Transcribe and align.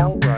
Let's 0.00 0.29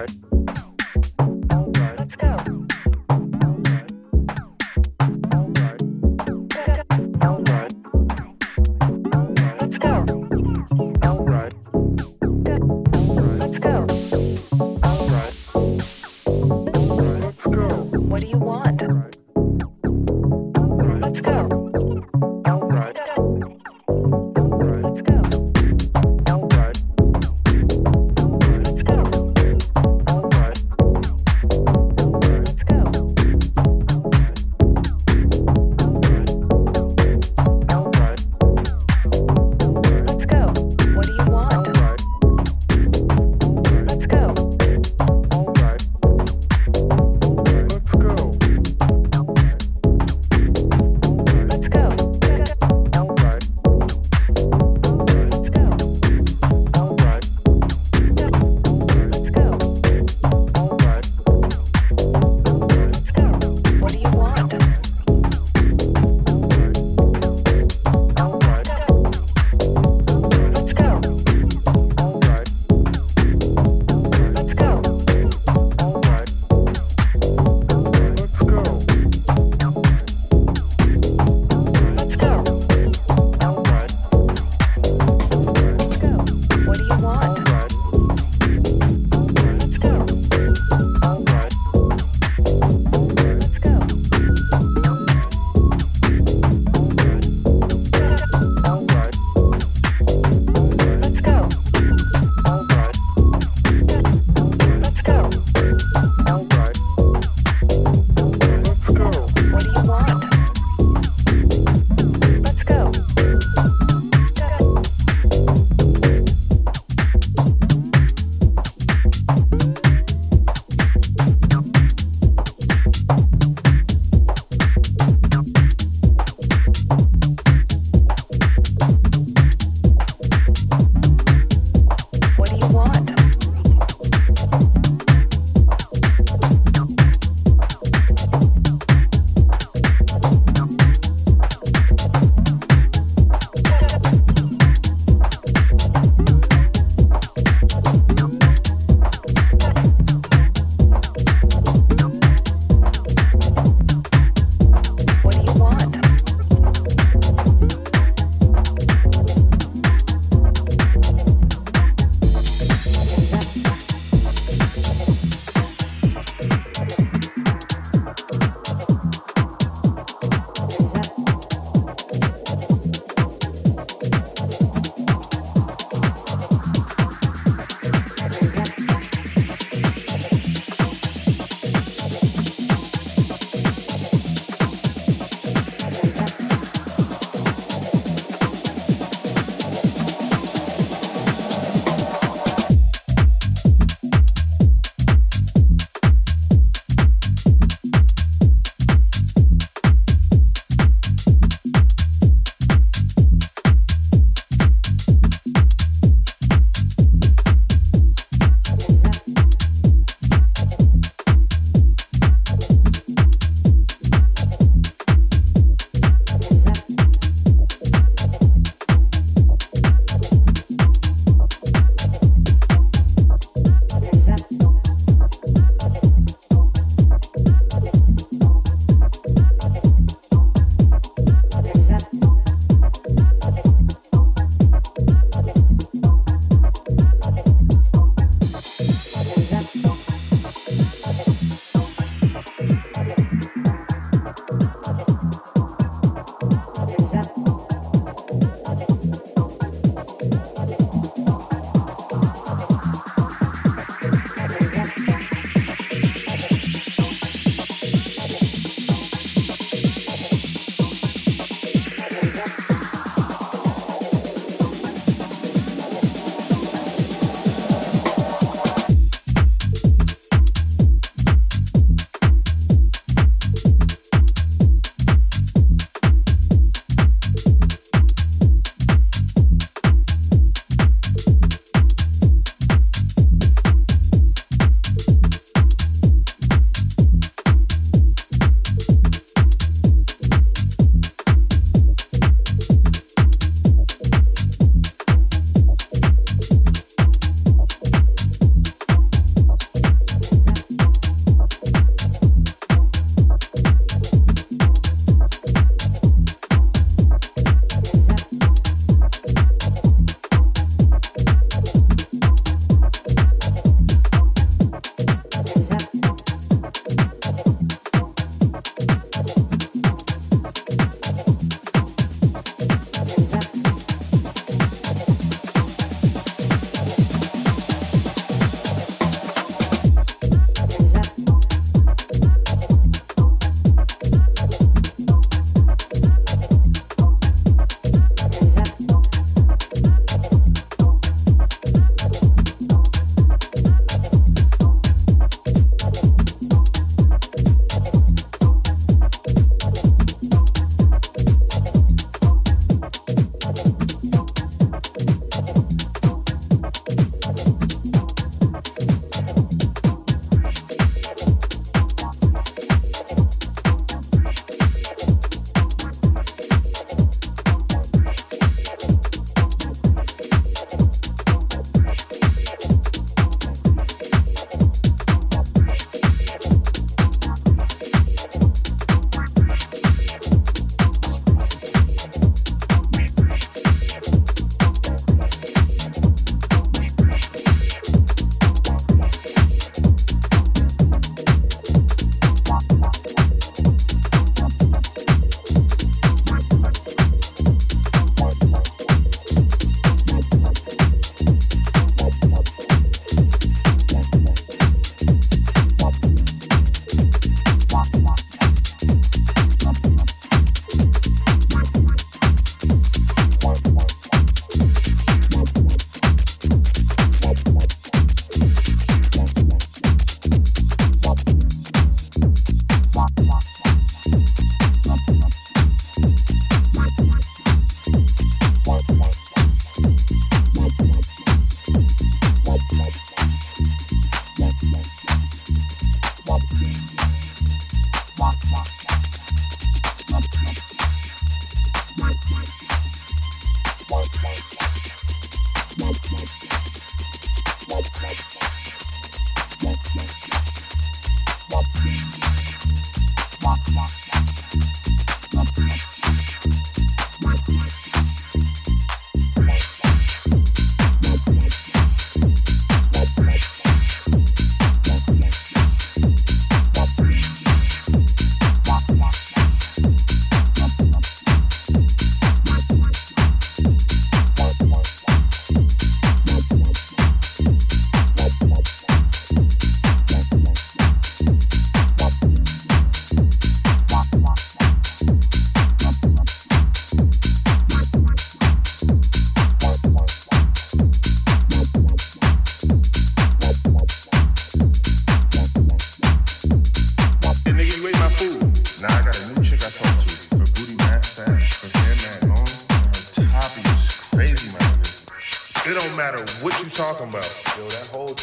talking 506.72 507.08
about. 507.08 507.28
Yo, 507.58 507.68
that 507.68 507.88
whole 507.92 508.14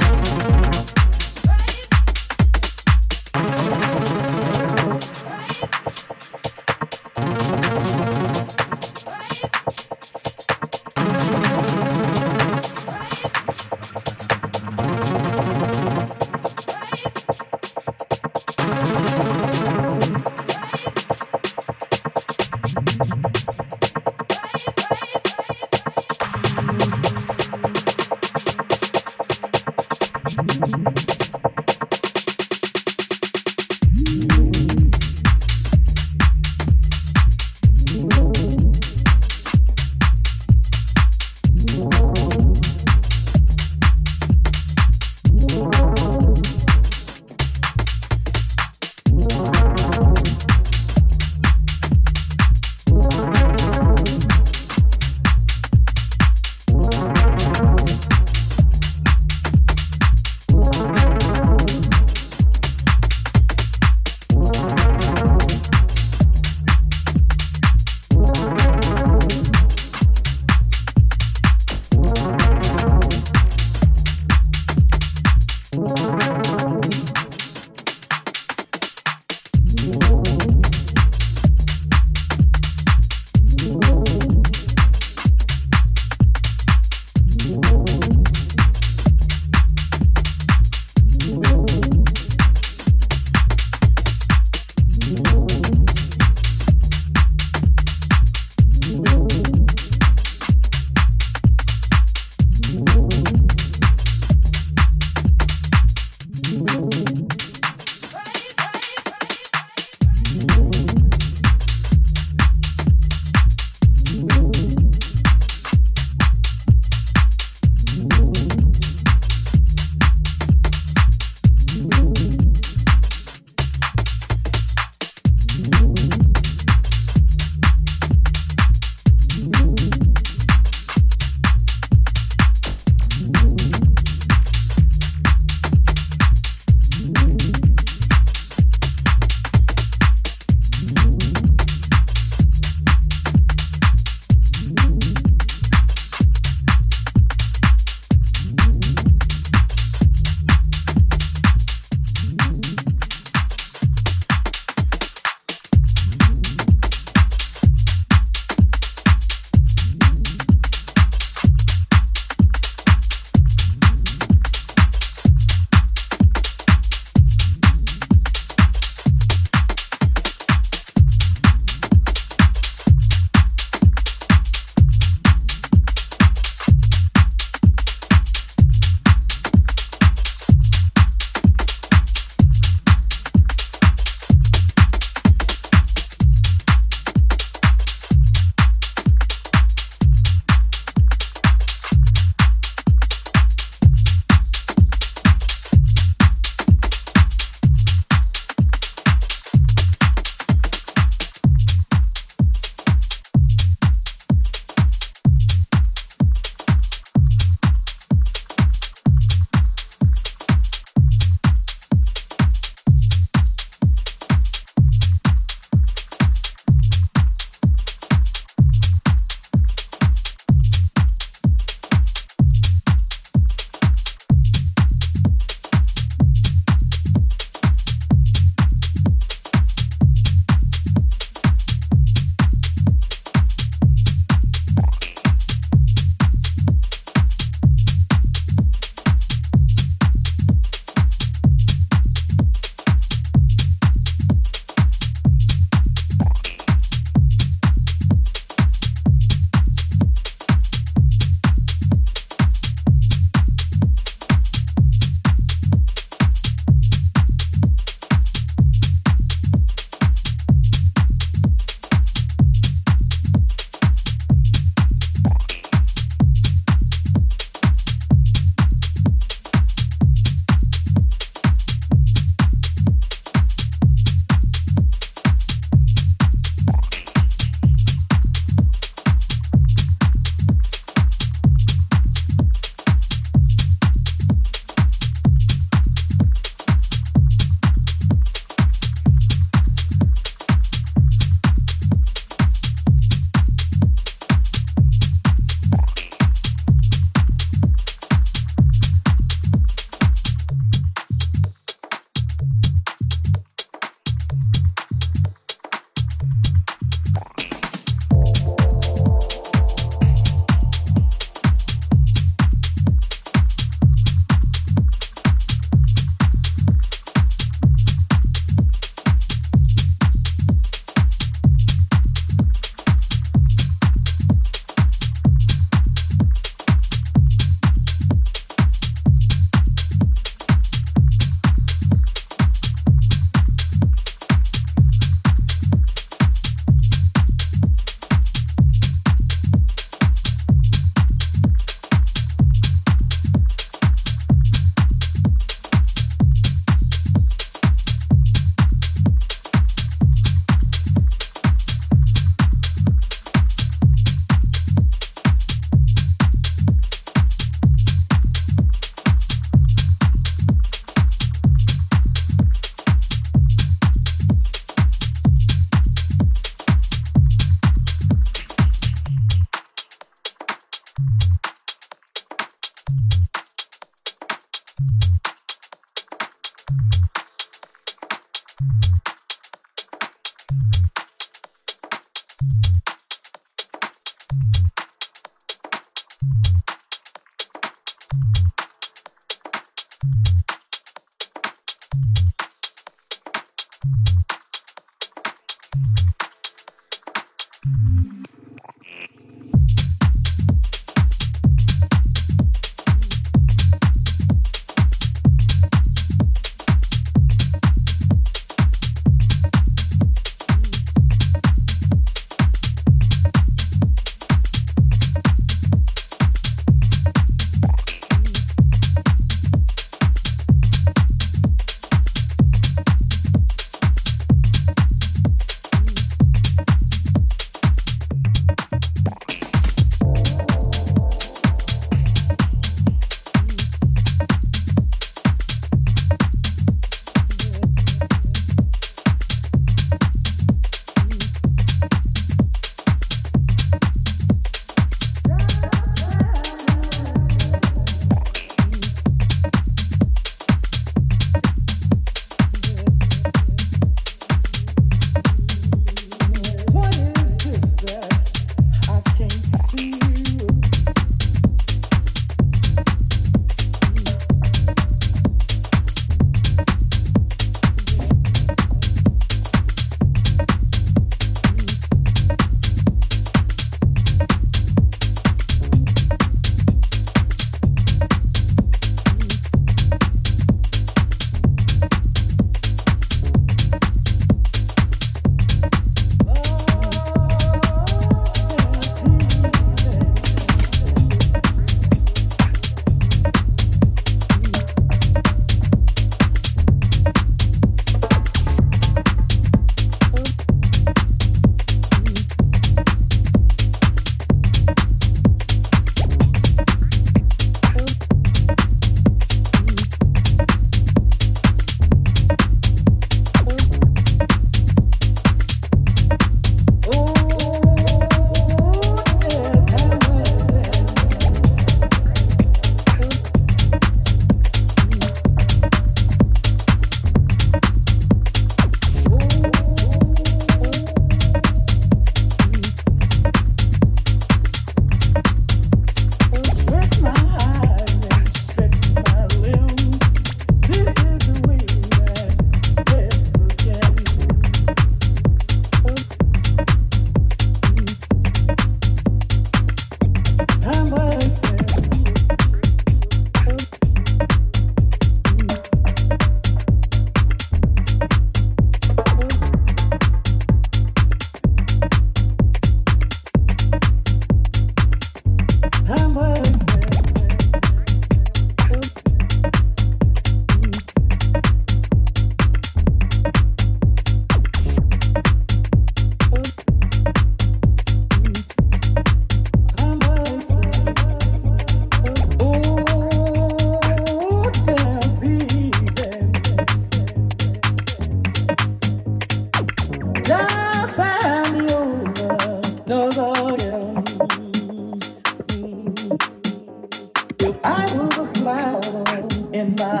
I 599.61 600.00